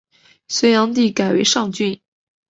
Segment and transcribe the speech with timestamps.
[0.47, 2.01] 隋炀帝改为上郡。